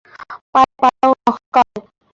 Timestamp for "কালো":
1.53-1.79